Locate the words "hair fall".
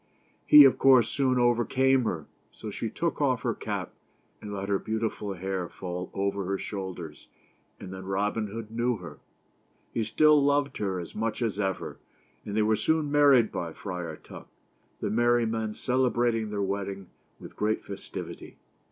5.33-6.09